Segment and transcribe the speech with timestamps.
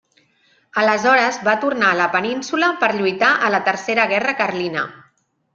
[0.83, 4.89] Aleshores va tornar a la Península per lluitar a la tercera guerra carlina.